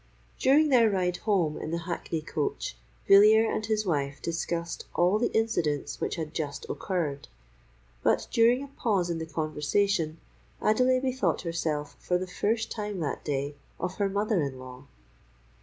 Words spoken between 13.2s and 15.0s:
day of her mother in law.